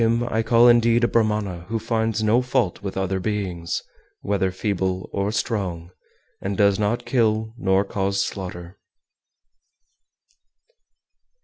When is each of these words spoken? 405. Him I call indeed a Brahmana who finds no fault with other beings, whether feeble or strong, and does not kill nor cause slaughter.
405. 0.01 0.19
Him 0.31 0.35
I 0.35 0.41
call 0.41 0.67
indeed 0.67 1.03
a 1.03 1.07
Brahmana 1.07 1.65
who 1.69 1.77
finds 1.77 2.23
no 2.23 2.41
fault 2.41 2.81
with 2.81 2.97
other 2.97 3.19
beings, 3.19 3.83
whether 4.21 4.51
feeble 4.51 5.07
or 5.13 5.31
strong, 5.31 5.91
and 6.41 6.57
does 6.57 6.79
not 6.79 7.05
kill 7.05 7.53
nor 7.55 7.85
cause 7.85 8.25
slaughter. 8.25 8.79